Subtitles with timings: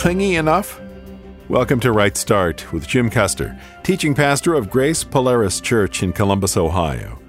[0.00, 0.80] Clingy enough?
[1.50, 6.56] Welcome to Right Start with Jim Custer, teaching pastor of Grace Polaris Church in Columbus,
[6.56, 7.20] Ohio.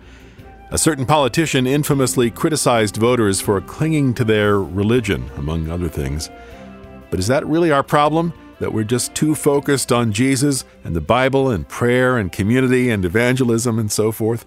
[0.69, 6.29] A certain politician infamously criticized voters for clinging to their religion, among other things.
[7.09, 8.31] But is that really our problem?
[8.61, 13.03] That we're just too focused on Jesus and the Bible and prayer and community and
[13.03, 14.45] evangelism and so forth?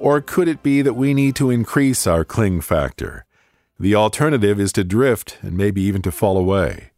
[0.00, 3.24] Or could it be that we need to increase our cling factor?
[3.78, 6.90] The alternative is to drift and maybe even to fall away.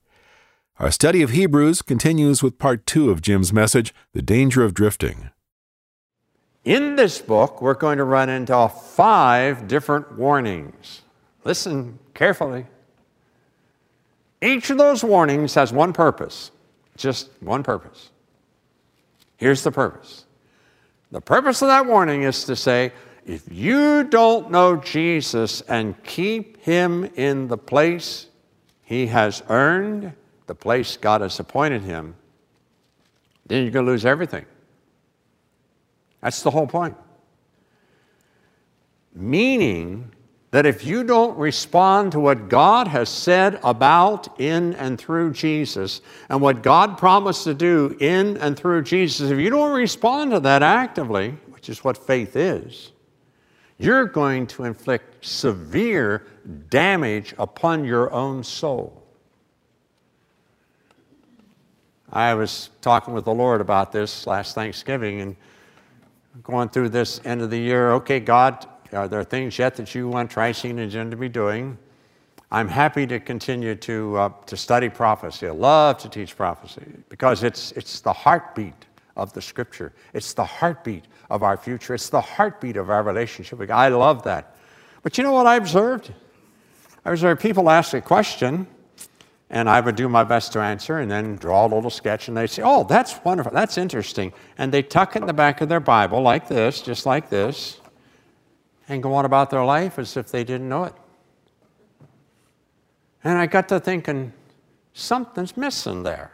[0.81, 5.31] Our study of Hebrews continues with part two of Jim's message, The Danger of Drifting.
[6.65, 11.03] In this book, we're going to run into five different warnings.
[11.43, 12.65] Listen carefully.
[14.41, 16.53] Each of those warnings has one purpose,
[16.97, 18.11] just one purpose.
[19.37, 20.27] Here's the purpose
[21.11, 22.93] the purpose of that warning is to say,
[23.27, 28.27] if you don't know Jesus and keep him in the place
[28.85, 30.13] he has earned,
[30.49, 32.17] the place God has appointed him,
[33.47, 34.45] then you're going to lose everything.
[36.21, 36.97] That's the whole point.
[39.15, 40.13] Meaning
[40.51, 46.01] that if you don't respond to what God has said about, in, and through Jesus,
[46.31, 50.41] and what God promised to do in and through Jesus, if you don't respond to
[50.41, 52.93] that actively, which is what faith is,
[53.79, 56.27] you're going to inflict severe
[56.71, 59.05] damage upon your own soul.
[62.13, 65.37] I was talking with the Lord about this last Thanksgiving and
[66.43, 67.93] going through this end of the year.
[67.93, 71.77] Okay, God, are there things yet that you want Tri-Scene and Jen to be doing?
[72.51, 75.49] I'm happy to continue to, uh, to study prophecy.
[75.49, 78.87] I love to teach prophecy because it's, it's the heartbeat
[79.17, 79.93] of the scripture.
[80.15, 81.95] It's the heartbeat of our future.
[81.95, 83.61] It's the heartbeat of our relationship.
[83.71, 84.57] I love that.
[85.03, 86.11] But you know what I observed?
[87.05, 88.67] I observed people ask a question
[89.51, 92.37] and I would do my best to answer and then draw a little sketch and
[92.37, 93.53] they'd say, Oh, that's wonderful.
[93.53, 94.33] That's interesting.
[94.59, 97.81] And they tuck it in the back of their Bible like this, just like this
[98.89, 100.95] and go on about their life as if they didn't know it.
[103.23, 104.33] And I got to thinking,
[104.95, 106.31] something's missing there.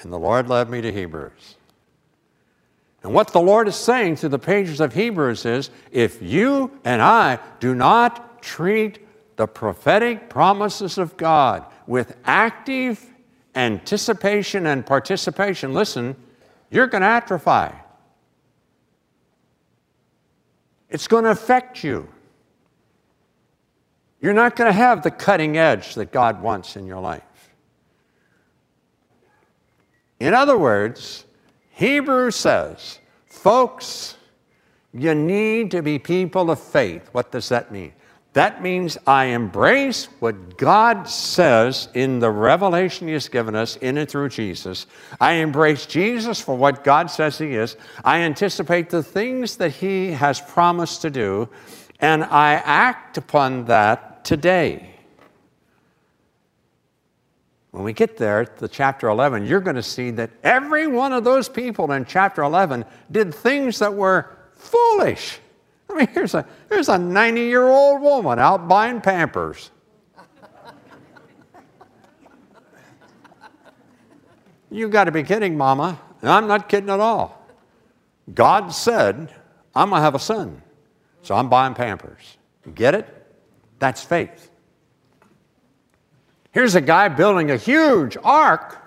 [0.00, 1.56] And the Lord led me to Hebrews.
[3.02, 7.00] And what the Lord is saying through the pages of Hebrews is if you and
[7.00, 9.05] I do not treat
[9.36, 13.04] the prophetic promises of God with active
[13.54, 16.16] anticipation and participation, listen,
[16.70, 17.74] you're going to atrophy.
[20.88, 22.08] It's going to affect you.
[24.20, 27.22] You're not going to have the cutting edge that God wants in your life.
[30.18, 31.24] In other words,
[31.70, 34.16] Hebrews says, folks,
[34.94, 37.08] you need to be people of faith.
[37.12, 37.92] What does that mean?
[38.36, 43.96] That means I embrace what God says in the revelation He has given us in
[43.96, 44.86] and through Jesus.
[45.18, 47.78] I embrace Jesus for what God says He is.
[48.04, 51.48] I anticipate the things that He has promised to do,
[51.98, 54.90] and I act upon that today.
[57.70, 61.24] When we get there to chapter 11, you're going to see that every one of
[61.24, 65.40] those people in chapter 11 did things that were foolish.
[65.96, 69.70] I mean, here's a, here's a 90 year old woman out buying Pampers.
[74.70, 75.98] you got to be kidding, Mama.
[76.20, 77.46] And I'm not kidding at all.
[78.34, 79.32] God said,
[79.74, 80.60] I'm going to have a son.
[81.22, 82.36] So I'm buying Pampers.
[82.74, 83.06] Get it?
[83.78, 84.50] That's faith.
[86.52, 88.82] Here's a guy building a huge ark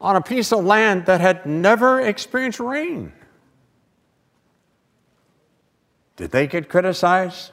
[0.00, 3.12] on a piece of land that had never experienced rain.
[6.20, 7.50] Did they get criticized?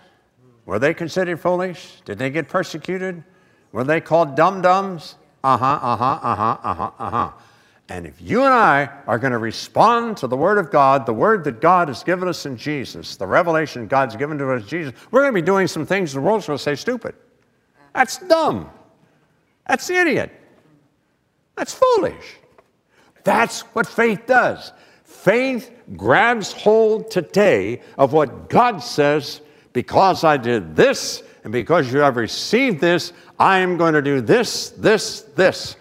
[0.66, 2.02] Were they considered foolish?
[2.04, 3.24] Did they get persecuted?
[3.72, 5.16] Were they called dum dums?
[5.42, 7.32] Uh huh, uh huh, uh huh, uh huh, uh huh.
[7.88, 11.14] And if you and I are going to respond to the Word of God, the
[11.14, 14.68] Word that God has given us in Jesus, the revelation God's given to us in
[14.68, 17.16] Jesus, we're going to be doing some things the world's going to say stupid.
[17.94, 18.70] That's dumb.
[19.66, 20.34] That's idiot.
[21.56, 22.36] That's foolish.
[23.24, 24.74] That's what faith does.
[25.08, 29.40] Faith grabs hold today of what God says
[29.72, 34.20] because I did this and because you have received this, I am going to do
[34.20, 35.78] this, this, this.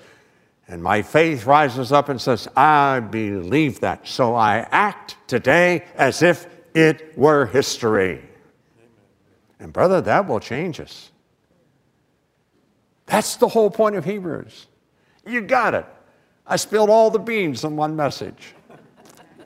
[0.68, 4.06] And my faith rises up and says, I believe that.
[4.06, 8.22] So I act today as if it were history.
[9.58, 11.10] And, brother, that will change us.
[13.06, 14.68] That's the whole point of Hebrews.
[15.26, 15.86] You got it.
[16.46, 18.54] I spilled all the beans in one message.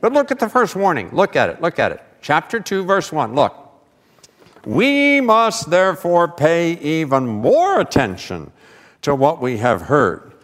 [0.00, 1.10] But look at the first warning.
[1.12, 1.60] Look at it.
[1.60, 2.02] Look at it.
[2.20, 3.34] Chapter 2, verse 1.
[3.34, 3.56] Look.
[4.64, 8.52] We must therefore pay even more attention
[9.02, 10.34] to what we have heard.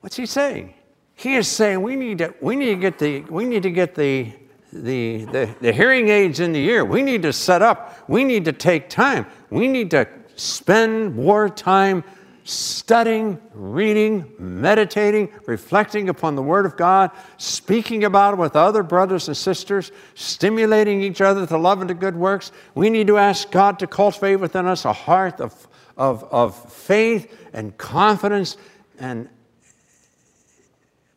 [0.00, 0.74] What's he saying?
[1.14, 3.94] He is saying we need to, we need to get the, we need to get
[3.94, 4.32] the,
[4.72, 6.84] the, the, the hearing aids in the ear.
[6.84, 8.08] We need to set up.
[8.08, 9.26] We need to take time.
[9.50, 12.04] We need to spend more time
[12.44, 19.28] studying, reading, meditating, reflecting upon the Word of God, speaking about it with other brothers
[19.28, 22.52] and sisters, stimulating each other to love and to good works.
[22.74, 27.32] We need to ask God to cultivate within us a heart of, of, of faith
[27.52, 28.56] and confidence,
[28.98, 29.28] and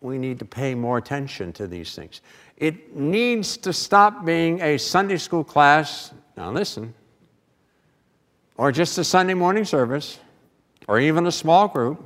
[0.01, 2.21] we need to pay more attention to these things.
[2.57, 6.13] It needs to stop being a Sunday school class.
[6.37, 6.93] Now, listen,
[8.57, 10.19] or just a Sunday morning service
[10.88, 12.03] or even a small group.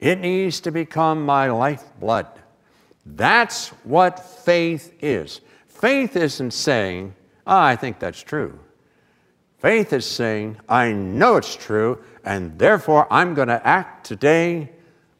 [0.00, 2.26] It needs to become my lifeblood.
[3.06, 5.40] That's what faith is.
[5.66, 7.14] Faith isn't saying,
[7.46, 8.58] oh, I think that's true.
[9.58, 14.70] Faith is saying, I know it's true, and therefore I'm going to act today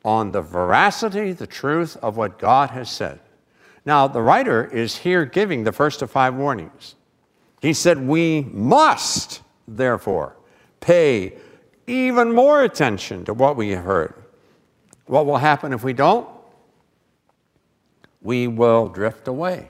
[0.04, 3.20] on the veracity, the truth of what God has said.
[3.86, 6.94] Now, the writer is here giving the first of five warnings.
[7.60, 10.36] He said, We must, therefore,
[10.80, 11.34] pay
[11.86, 14.14] even more attention to what we have heard.
[15.06, 16.28] What will happen if we don't?
[18.22, 19.68] We will drift away.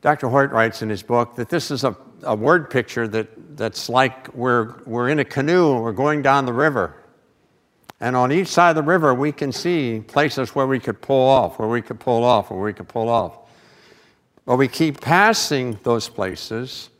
[0.00, 0.28] Dr.
[0.28, 4.32] Hort writes in his book that this is a, a word picture that, that's like
[4.34, 6.94] we're, we're in a canoe and we're going down the river.
[8.00, 11.28] And on each side of the river, we can see places where we could pull
[11.28, 13.38] off, where we could pull off, where we could pull off.
[14.46, 16.90] But we keep passing those places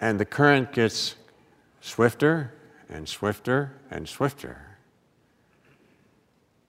[0.00, 1.16] and the current gets
[1.80, 2.52] swifter
[2.88, 4.74] and swifter and swifter.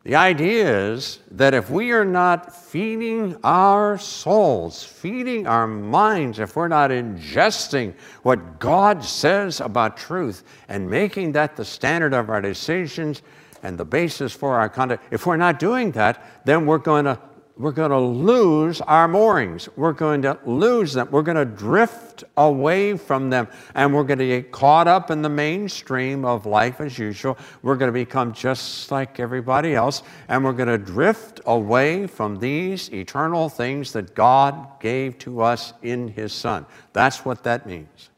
[0.06, 6.56] The idea is that if we are not feeding our souls, feeding our minds, if
[6.56, 12.40] we're not ingesting what God says about truth and making that the standard of our
[12.40, 13.24] decisions
[13.64, 17.20] and the basis for our conduct, if we're not doing that, then we're going to
[17.58, 19.70] we're going to lose our moorings.
[19.78, 21.08] We're going to lose them.
[21.10, 23.48] We're going to drift away from them.
[23.74, 27.38] And we're going to get caught up in the mainstream of life as usual.
[27.62, 30.04] We're going to become just like everybody else.
[30.28, 35.72] And we're going to drift away from these eternal things that God gave to us
[35.82, 36.66] in His Son.
[36.92, 38.10] That's what that means.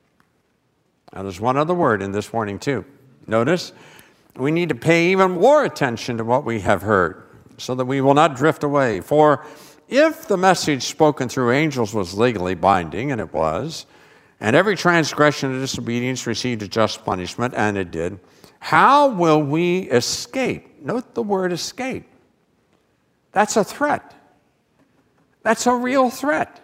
[1.14, 2.86] Now, there's one other word in this warning, too.
[3.28, 3.72] Notice,
[4.36, 7.27] we need to pay even more attention to what we have heard
[7.58, 9.02] so that we will not drift away.
[9.02, 9.46] For
[9.88, 13.86] if the message spoken through angels was legally binding, and it was,
[14.40, 18.20] and every transgression and disobedience received a just punishment, and it did,
[18.60, 20.82] how will we escape?
[20.84, 22.08] Note the word escape.
[23.32, 24.14] That's a threat.
[25.44, 26.62] That's a real threat.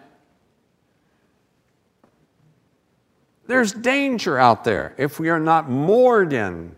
[3.46, 6.74] There's danger out there if we are not moored in,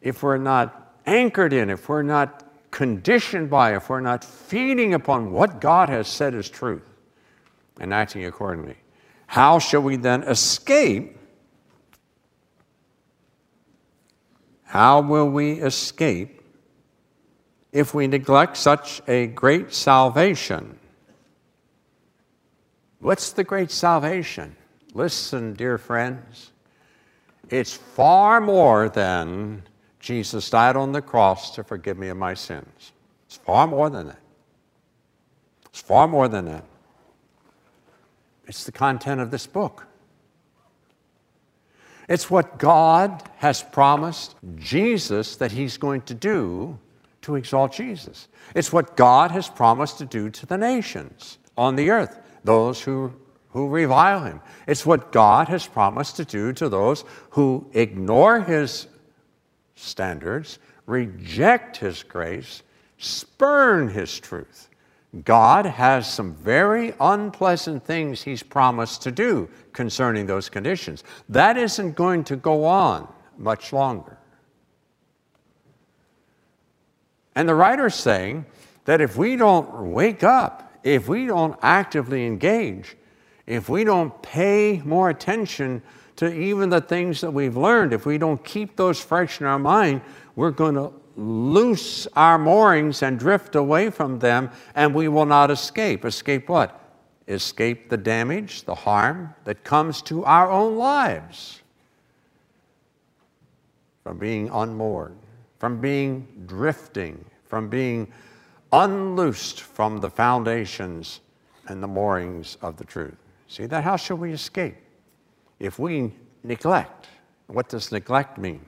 [0.00, 5.32] if we're not anchored in, if we're not conditioned by, if we're not feeding upon
[5.32, 6.88] what God has said is truth
[7.80, 8.76] and acting accordingly,
[9.26, 11.18] how shall we then escape?
[14.64, 16.42] How will we escape
[17.72, 20.78] if we neglect such a great salvation?
[23.00, 24.56] What's the great salvation?
[24.94, 26.52] Listen, dear friends,
[27.50, 29.62] it's far more than
[30.06, 32.92] Jesus died on the cross to forgive me of my sins.
[33.26, 34.20] It's far more than that.
[35.64, 36.64] It's far more than that.
[38.46, 39.84] It's the content of this book.
[42.08, 46.78] It's what God has promised Jesus that He's going to do
[47.22, 48.28] to exalt Jesus.
[48.54, 53.12] It's what God has promised to do to the nations on the earth, those who,
[53.48, 54.40] who revile Him.
[54.68, 58.86] It's what God has promised to do to those who ignore His
[59.76, 62.64] standards, reject His grace,
[62.98, 64.68] spurn His truth.
[65.24, 71.04] God has some very unpleasant things He's promised to do concerning those conditions.
[71.28, 73.06] That isn't going to go on
[73.38, 74.18] much longer.
[77.34, 78.46] And the writer's saying
[78.86, 82.96] that if we don't wake up, if we don't actively engage,
[83.46, 85.82] if we don't pay more attention
[86.16, 87.92] to even the things that we've learned.
[87.92, 90.00] If we don't keep those fresh in our mind,
[90.34, 95.50] we're going to loose our moorings and drift away from them, and we will not
[95.50, 96.04] escape.
[96.04, 96.80] Escape what?
[97.28, 101.60] Escape the damage, the harm that comes to our own lives
[104.02, 105.16] from being unmoored,
[105.58, 108.06] from being drifting, from being
[108.72, 111.20] unloosed from the foundations
[111.68, 113.16] and the moorings of the truth.
[113.48, 113.82] See that?
[113.82, 114.76] How shall we escape?
[115.58, 117.08] If we neglect,
[117.46, 118.64] what does neglect mean?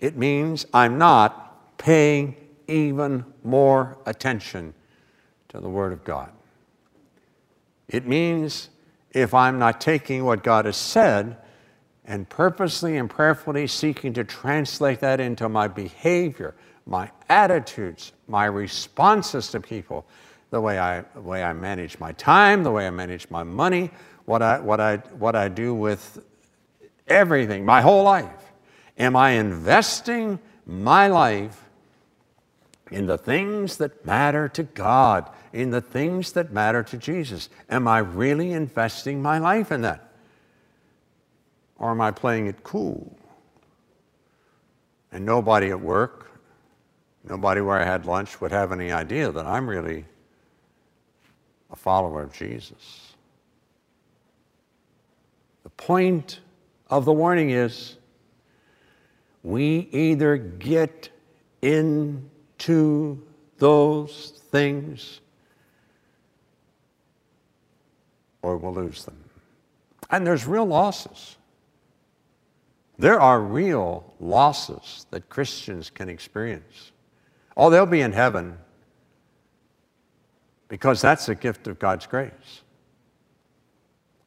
[0.00, 2.36] It means I'm not paying
[2.68, 4.74] even more attention
[5.48, 6.30] to the Word of God.
[7.88, 8.70] It means
[9.10, 11.36] if I'm not taking what God has said
[12.04, 16.54] and purposely and prayerfully seeking to translate that into my behavior,
[16.86, 20.06] my attitudes, my responses to people,
[20.50, 23.90] the way I, the way I manage my time, the way I manage my money,
[24.24, 26.24] what I, what, I, what I do with
[27.06, 28.52] everything, my whole life.
[28.98, 31.68] Am I investing my life
[32.90, 37.48] in the things that matter to God, in the things that matter to Jesus?
[37.68, 40.12] Am I really investing my life in that?
[41.76, 43.16] Or am I playing it cool?
[45.10, 46.30] And nobody at work,
[47.24, 50.04] nobody where I had lunch would have any idea that I'm really
[51.70, 53.11] a follower of Jesus.
[55.86, 56.38] Point
[56.90, 57.96] of the warning is
[59.42, 61.10] we either get
[61.60, 63.20] into
[63.58, 65.20] those things
[68.42, 69.24] or we'll lose them.
[70.08, 71.36] And there's real losses.
[72.96, 76.92] There are real losses that Christians can experience.
[77.56, 78.56] Oh, they'll be in heaven
[80.68, 82.62] because that's a gift of God's grace.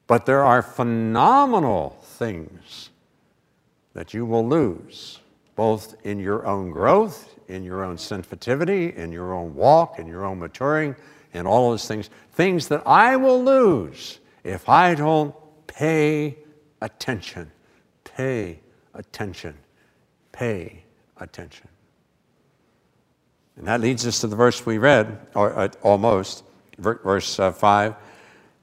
[0.07, 2.89] But there are phenomenal things
[3.93, 5.19] that you will lose,
[5.55, 10.25] both in your own growth, in your own sensitivity, in your own walk, in your
[10.25, 10.95] own maturing,
[11.33, 12.09] in all those things.
[12.33, 15.33] Things that I will lose if I don't
[15.67, 16.37] pay
[16.81, 17.51] attention.
[18.03, 18.59] Pay
[18.93, 19.55] attention.
[20.31, 20.83] Pay
[21.17, 21.67] attention.
[23.57, 26.43] And that leads us to the verse we read, or uh, almost,
[26.77, 27.95] verse uh, 5.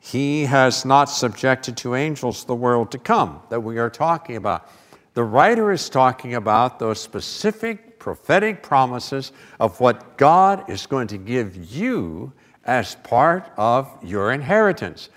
[0.05, 4.69] He has not subjected to angels the world to come that we are talking about.
[5.15, 9.31] The writer is talking about those specific prophetic promises
[9.61, 12.33] of what God is going to give you
[12.65, 15.09] as part of your inheritance.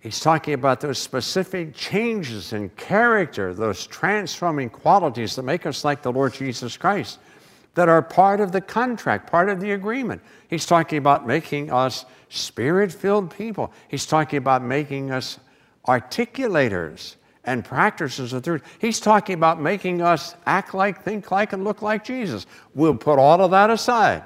[0.00, 6.00] He's talking about those specific changes in character, those transforming qualities that make us like
[6.00, 7.18] the Lord Jesus Christ,
[7.74, 10.20] that are part of the contract, part of the agreement.
[10.48, 13.72] He's talking about making us spirit filled people.
[13.88, 15.38] He's talking about making us
[15.86, 18.62] articulators and practices of truth.
[18.78, 22.46] He's talking about making us act like, think like, and look like Jesus.
[22.74, 24.22] We'll put all of that aside.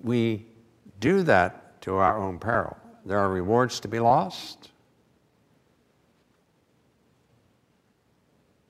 [0.00, 0.46] We
[1.00, 2.76] do that to our own peril.
[3.04, 4.70] There are rewards to be lost.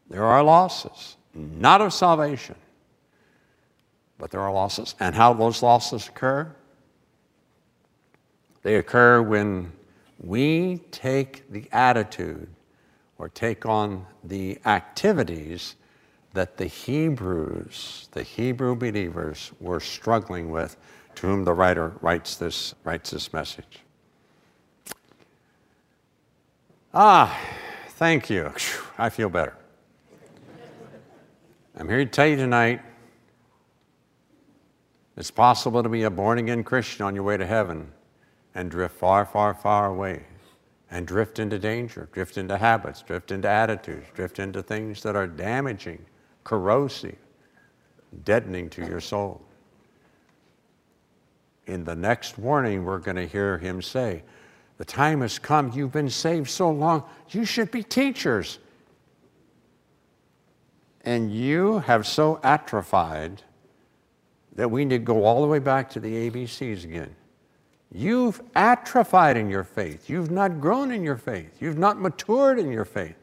[0.09, 2.55] There are losses, not of salvation,
[4.19, 4.95] but there are losses.
[5.01, 6.55] And how those losses occur?
[8.63, 9.73] They occur when
[10.21, 12.49] we take the attitude
[13.17, 15.77] or take on the activities
[16.35, 20.77] that the Hebrews, the Hebrew believers, were struggling with,
[21.15, 23.81] to whom the writer writes this, writes this message.
[26.93, 27.39] Ah,
[27.91, 28.53] thank you.
[28.99, 29.55] I feel better.
[31.77, 32.81] I'm here to tell you tonight
[35.19, 37.91] it's possible to be a born again Christian on your way to heaven
[38.55, 40.25] and drift far, far, far away
[40.91, 45.27] and drift into danger, drift into habits, drift into attitudes, drift into things that are
[45.27, 46.03] damaging,
[46.45, 47.17] corrosive,
[48.25, 49.43] deadening to your soul.
[51.67, 54.23] In the next warning, we're going to hear him say,
[54.79, 58.59] The time has come, you've been saved so long, you should be teachers.
[61.05, 63.43] And you have so atrophied
[64.59, 67.15] that we need to go all the way back to the ABCs again.
[67.93, 70.11] You've atrophied in your faith.
[70.11, 71.63] You've not grown in your faith.
[71.63, 73.15] You've not matured in your faith.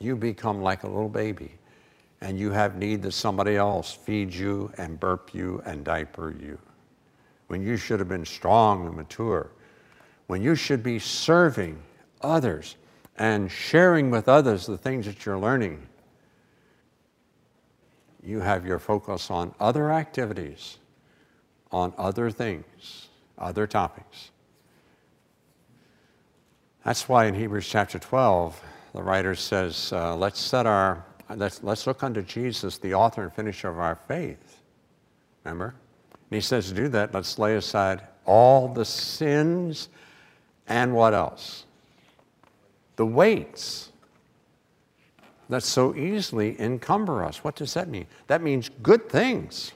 [0.00, 1.52] You become like a little baby,
[2.20, 6.58] and you have need that somebody else feed you and burp you and diaper you.
[7.46, 9.52] When you should have been strong and mature,
[10.26, 11.80] when you should be serving
[12.20, 12.74] others
[13.16, 15.86] and sharing with others the things that you're learning,
[18.24, 20.78] you have your focus on other activities,
[21.72, 23.08] on other things
[23.40, 24.30] other topics.
[26.84, 28.60] That's why in Hebrews chapter 12,
[28.94, 33.32] the writer says, uh, let's set our, let's, let's look unto Jesus, the author and
[33.32, 34.62] finisher of our faith.
[35.44, 35.74] Remember?
[36.12, 39.88] And he says, to do that, let's lay aside all the sins
[40.66, 41.64] and what else?
[42.96, 43.90] The weights
[45.48, 47.42] that so easily encumber us.
[47.42, 48.06] What does that mean?
[48.28, 49.72] That means good things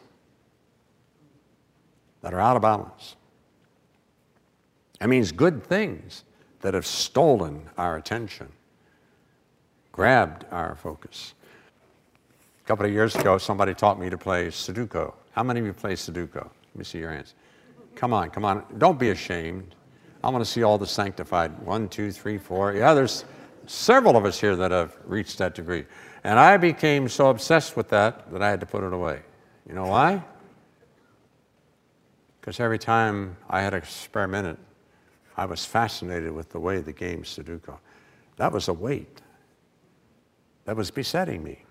[2.25, 3.17] that are out of balance.
[4.99, 6.25] That means good things
[6.63, 8.49] that have stolen our attention,
[9.93, 11.35] grabbed our focus.
[12.65, 15.13] A couple of years ago, somebody taught me to play Sudoku.
[15.33, 16.37] How many of you play Sudoku?
[16.37, 17.35] Let me see your hands.
[17.95, 18.65] Come on, come on.
[18.79, 19.75] Don't be ashamed.
[20.23, 21.59] I want to see all the sanctified.
[21.59, 22.73] One, two, three, four.
[22.73, 23.27] Yeah, there's
[23.67, 25.85] several of us here that have reached that degree.
[26.25, 29.21] And I became so obsessed with that that I had to put it away.
[29.69, 30.25] You know why?
[32.45, 34.59] Because every time I had experimented,
[35.35, 37.79] I was fascinated with the way the game Sudoku.
[38.37, 39.23] That was a weight
[40.67, 41.65] that was besetting me.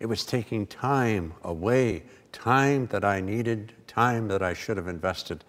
[0.00, 5.44] It was taking time away, time that I needed, time that I should have invested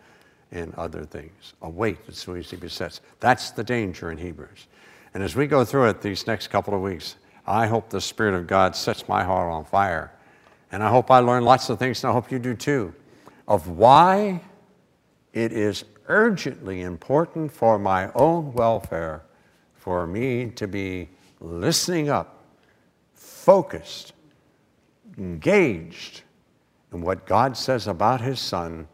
[0.51, 1.53] in other things.
[1.61, 2.99] A weight that so easily besets.
[3.21, 4.67] That's the danger in Hebrews.
[5.13, 7.15] And as we go through it these next couple of weeks,
[7.47, 10.11] I hope the Spirit of God sets my heart on fire.
[10.69, 12.93] And I hope I learn lots of things, and I hope you do too,
[13.47, 14.41] of why
[15.33, 19.23] it is urgently important for my own welfare
[19.73, 21.09] for me to be
[21.39, 22.43] listening up,
[23.13, 24.13] focused,
[25.17, 26.21] engaged
[26.93, 28.87] in what God says about His Son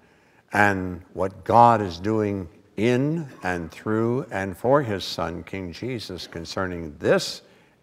[0.52, 6.96] and what God is doing in and through and for His Son, King Jesus, concerning
[6.98, 7.42] this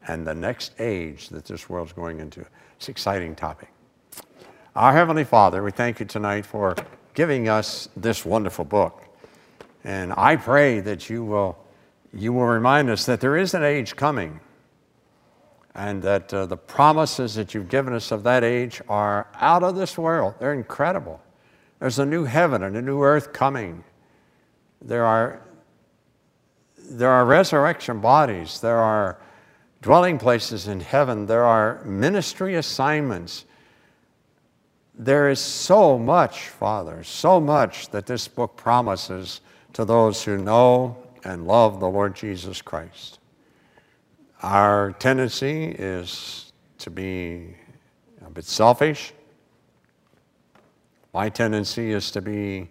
[0.08, 2.44] and the next age that this world's going into.
[2.76, 3.68] It's an exciting topic.
[4.76, 6.76] Our Heavenly Father, we thank you tonight for
[7.14, 9.04] giving us this wonderful book.
[9.84, 11.56] And I pray that you will,
[12.12, 14.38] you will remind us that there is an age coming
[15.74, 19.76] and that uh, the promises that you've given us of that age are out of
[19.76, 20.34] this world.
[20.40, 21.22] They're incredible.
[21.78, 23.82] There's a new heaven and a new earth coming.
[24.82, 25.40] There are,
[26.76, 28.60] there are resurrection bodies.
[28.60, 29.18] There are
[29.80, 31.24] dwelling places in heaven.
[31.24, 33.46] There are ministry assignments.
[34.98, 39.42] There is so much, Father, so much that this book promises
[39.74, 43.18] to those who know and love the Lord Jesus Christ.
[44.42, 47.56] Our tendency is to be
[48.24, 49.12] a bit selfish.
[51.12, 52.68] My tendency is to be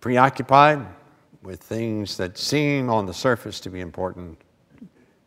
[0.00, 0.86] preoccupied
[1.42, 4.38] with things that seem on the surface to be important.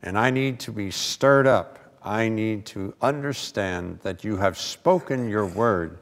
[0.01, 1.84] And I need to be stirred up.
[2.05, 5.97] I need to understand that you have spoken your word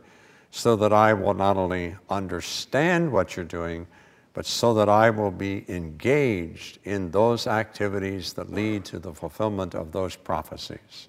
[0.52, 3.88] so that I will not only understand what you're doing,
[4.34, 9.76] but so that I will be engaged in those activities that lead to the fulfillment
[9.76, 11.08] of those prophecies.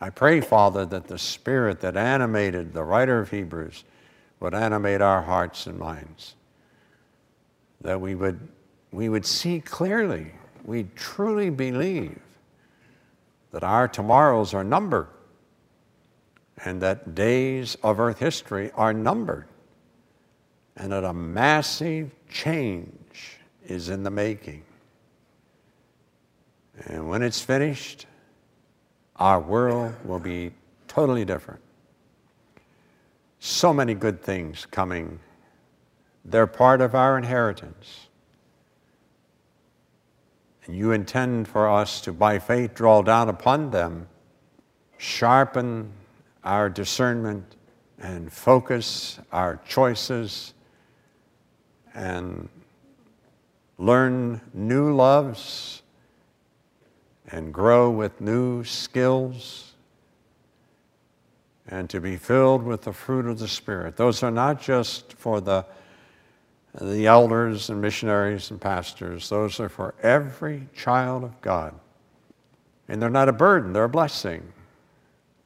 [0.00, 3.82] I pray, Father, that the Spirit that animated the writer of Hebrews
[4.38, 6.36] would animate our hearts and minds,
[7.80, 8.38] that we would,
[8.92, 10.32] we would see clearly,
[10.64, 12.20] we truly believe
[13.52, 15.08] that our tomorrows are numbered
[16.64, 19.46] and that days of earth history are numbered
[20.76, 24.62] and that a massive change is in the making.
[26.86, 28.06] And when it's finished,
[29.16, 30.52] our world will be
[30.86, 31.60] totally different.
[33.40, 35.18] So many good things coming.
[36.24, 38.07] They're part of our inheritance.
[40.68, 44.06] And you intend for us to, by faith, draw down upon them,
[44.98, 45.90] sharpen
[46.44, 47.56] our discernment,
[47.98, 50.54] and focus our choices
[51.94, 52.48] and
[53.78, 55.82] learn new loves
[57.28, 59.72] and grow with new skills
[61.66, 63.96] and to be filled with the fruit of the Spirit.
[63.96, 65.66] Those are not just for the,
[66.74, 71.74] the elders and missionaries and pastors, those are for every child of God.
[72.88, 74.52] And they're not a burden, they're a blessing.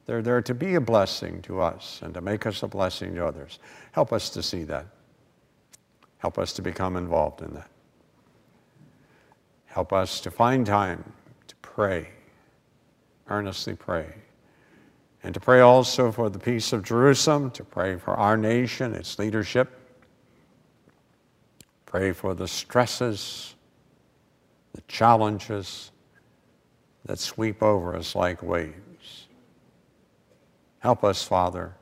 [0.05, 3.25] They're there to be a blessing to us and to make us a blessing to
[3.25, 3.59] others.
[3.93, 4.85] Help us to see that.
[6.17, 7.69] Help us to become involved in that.
[9.65, 11.03] Help us to find time
[11.47, 12.09] to pray,
[13.29, 14.07] earnestly pray.
[15.23, 19.17] And to pray also for the peace of Jerusalem, to pray for our nation, its
[19.17, 19.82] leadership.
[21.93, 23.53] Pray for the stresses,
[24.73, 25.91] the challenges
[27.05, 29.27] that sweep over us like waves.
[30.79, 31.75] Help us, Father,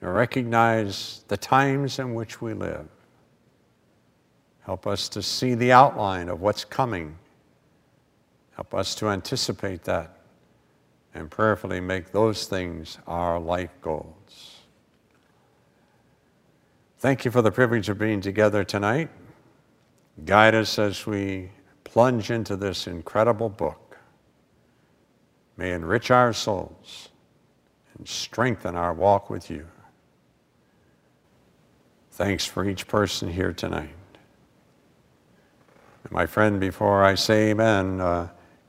[0.00, 2.88] to recognize the times in which we live
[4.62, 7.16] Help us to see the outline of what's coming.
[8.54, 10.16] Help us to anticipate that
[11.14, 14.62] and prayerfully make those things our life goals.
[16.98, 19.10] Thank you for the privilege of being together tonight.
[20.24, 21.50] Guide us as we
[21.84, 23.98] plunge into this incredible book.
[25.56, 27.10] May enrich our souls
[27.96, 29.66] and strengthen our walk with you.
[32.12, 33.90] Thanks for each person here tonight.
[36.02, 38.28] And my friend, before I say amen, uh,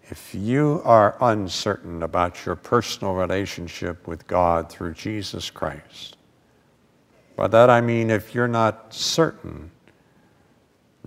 [0.09, 6.17] if you are uncertain about your personal relationship with God through Jesus Christ,
[7.35, 9.71] by that I mean if you're not certain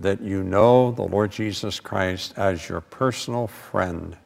[0.01, 4.17] that you know the Lord Jesus Christ as your personal friend,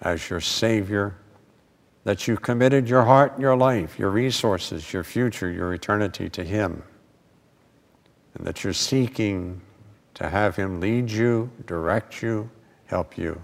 [0.00, 1.16] as your Savior,
[2.04, 6.82] that you've committed your heart your life, your resources, your future, your eternity to Him,
[8.34, 9.60] and that you're seeking
[10.14, 12.50] to have Him lead you, direct you,
[12.86, 13.40] help you.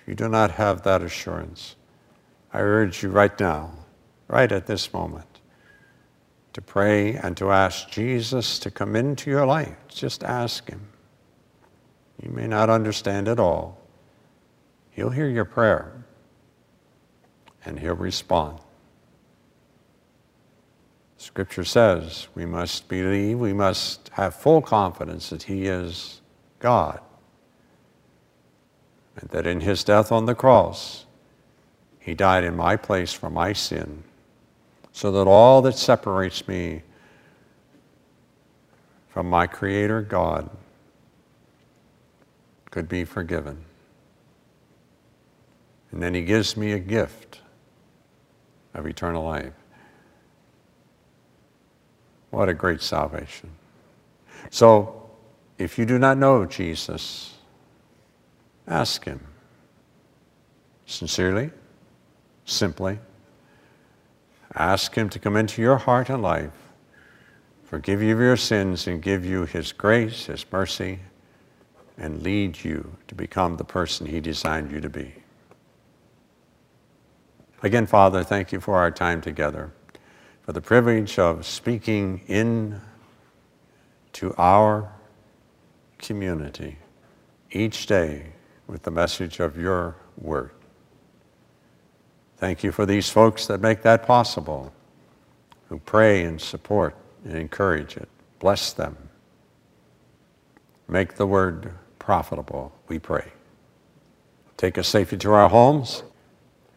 [0.00, 1.74] If you do not have that assurance,
[2.52, 3.72] I urge you right now,
[4.28, 5.33] right at this moment,
[6.54, 9.76] to pray and to ask Jesus to come into your life.
[9.88, 10.88] Just ask Him.
[12.22, 13.78] You may not understand it all.
[14.90, 16.04] He'll hear your prayer
[17.64, 18.58] and He'll respond.
[21.18, 26.20] Scripture says we must believe, we must have full confidence that He is
[26.60, 27.00] God
[29.16, 31.06] and that in his death on the cross,
[31.98, 34.02] he died in my place for my sin,
[34.94, 36.80] so that all that separates me
[39.08, 40.48] from my Creator God
[42.70, 43.62] could be forgiven.
[45.92, 47.42] And then he gives me a gift
[48.72, 49.52] of eternal life.
[52.30, 53.50] What a great salvation.
[54.48, 55.10] So,
[55.58, 57.34] if you do not know Jesus,
[58.66, 59.20] Ask Him.
[60.86, 61.50] Sincerely,
[62.44, 62.98] simply.
[64.54, 66.52] Ask Him to come into your heart and life,
[67.64, 71.00] forgive you of your sins, and give you His grace, His mercy,
[71.98, 75.14] and lead you to become the person He designed you to be.
[77.62, 79.72] Again, Father, thank you for our time together,
[80.42, 82.80] for the privilege of speaking in
[84.12, 84.92] to our
[85.98, 86.78] community
[87.50, 88.26] each day
[88.66, 90.50] with the message of your word.
[92.44, 94.70] Thank you for these folks that make that possible,
[95.70, 98.06] who pray and support and encourage it.
[98.38, 98.98] Bless them.
[100.86, 103.32] Make the word profitable, we pray.
[104.58, 106.02] Take us safely to our homes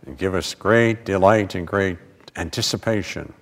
[0.06, 1.98] and give us great delight and great
[2.38, 3.34] anticipation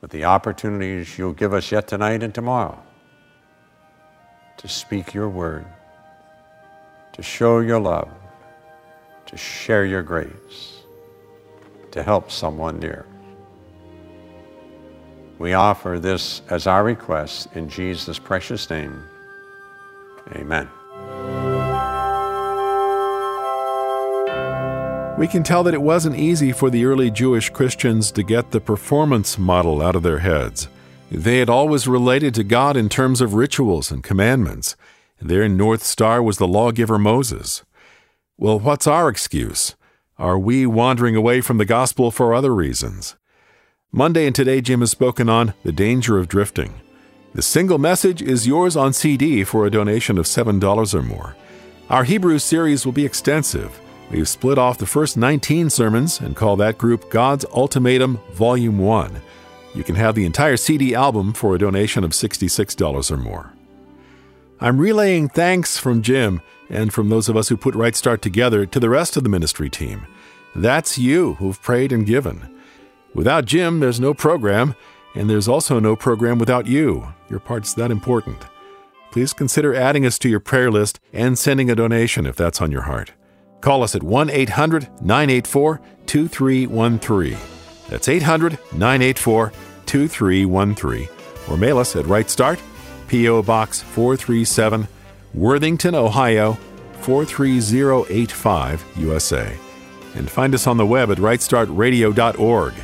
[0.00, 2.80] with the opportunities you'll give us yet tonight and tomorrow
[4.58, 5.66] to speak your word
[7.14, 8.08] to show your love,
[9.26, 10.75] to share your grace,
[11.96, 13.04] to help someone near.
[15.38, 19.02] We offer this as our request in Jesus' precious name.
[20.32, 20.68] Amen.
[25.18, 28.60] We can tell that it wasn't easy for the early Jewish Christians to get the
[28.60, 30.68] performance model out of their heads.
[31.10, 34.76] They had always related to God in terms of rituals and commandments.
[35.20, 37.62] Their North Star was the lawgiver Moses.
[38.36, 39.74] Well, what's our excuse?
[40.18, 43.16] Are we wandering away from the gospel for other reasons?
[43.92, 46.80] Monday and today, Jim has spoken on the danger of drifting.
[47.34, 51.36] The single message is yours on CD for a donation of $7 or more.
[51.90, 53.78] Our Hebrews series will be extensive.
[54.10, 59.20] We've split off the first 19 sermons and call that group God's Ultimatum Volume 1.
[59.74, 63.52] You can have the entire CD album for a donation of $66 or more.
[64.58, 66.40] I'm relaying thanks from Jim
[66.70, 69.28] and from those of us who put Right Start together to the rest of the
[69.28, 70.06] ministry team.
[70.54, 72.58] That's you who've prayed and given.
[73.14, 74.74] Without Jim, there's no program,
[75.14, 77.12] and there's also no program without you.
[77.28, 78.46] Your part's that important.
[79.10, 82.72] Please consider adding us to your prayer list and sending a donation if that's on
[82.72, 83.12] your heart.
[83.60, 87.36] Call us at 1 800 984 2313.
[87.90, 89.52] That's 800 984
[89.84, 91.08] 2313.
[91.50, 92.58] Or mail us at Right Start
[93.08, 93.42] P.O.
[93.42, 94.88] Box 437,
[95.34, 96.58] Worthington, Ohio
[97.00, 99.56] 43085, USA.
[100.14, 102.74] And find us on the web at rightstartradio.org.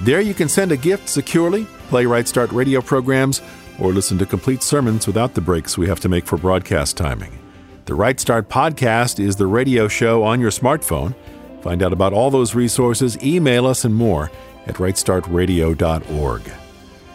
[0.00, 3.40] There you can send a gift securely, play Right Start radio programs,
[3.80, 7.38] or listen to complete sermons without the breaks we have to make for broadcast timing.
[7.86, 11.14] The Right Start podcast is the radio show on your smartphone.
[11.62, 14.30] Find out about all those resources, email us, and more
[14.66, 16.42] at rightstartradio.org.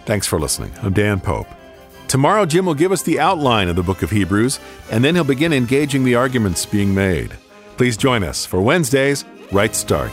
[0.06, 0.72] Thanks for listening.
[0.82, 1.59] I'm Dan Pope.
[2.10, 5.24] Tomorrow, Jim will give us the outline of the book of Hebrews, and then he'll
[5.24, 7.38] begin engaging the arguments being made.
[7.78, 10.12] Please join us for Wednesday's Right Start.